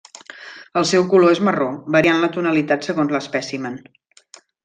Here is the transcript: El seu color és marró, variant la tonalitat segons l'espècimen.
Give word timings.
El 0.79 0.85
seu 0.91 1.03
color 1.11 1.33
és 1.35 1.41
marró, 1.49 1.67
variant 1.97 2.23
la 2.25 2.31
tonalitat 2.39 2.89
segons 2.89 3.15
l'espècimen. 3.17 3.77